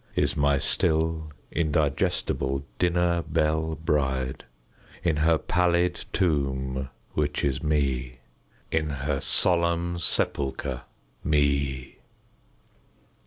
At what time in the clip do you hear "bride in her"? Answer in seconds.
3.75-5.37